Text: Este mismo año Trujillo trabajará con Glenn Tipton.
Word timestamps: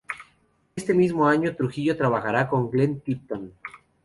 Este 0.75 0.95
mismo 0.95 1.27
año 1.27 1.55
Trujillo 1.55 1.95
trabajará 1.95 2.47
con 2.49 2.71
Glenn 2.71 3.01
Tipton. 3.01 3.53